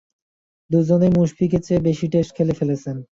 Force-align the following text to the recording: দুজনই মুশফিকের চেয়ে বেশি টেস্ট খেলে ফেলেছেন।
দুজনই 0.69 1.09
মুশফিকের 1.17 1.61
চেয়ে 1.61 1.85
বেশি 1.87 2.05
টেস্ট 2.13 2.31
খেলে 2.37 2.53
ফেলেছেন। 2.59 2.97